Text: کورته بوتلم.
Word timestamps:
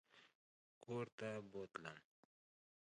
کورته 0.83 1.29
بوتلم. 1.51 1.99